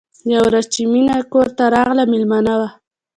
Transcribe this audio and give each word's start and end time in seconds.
یوه 0.33 0.45
ورځ 0.49 0.65
چې 0.73 0.81
مینه 0.91 1.15
کور 1.33 1.47
ته 1.57 1.63
راغله 1.75 2.03
مېلمانه 2.13 2.53
وو 2.59 2.69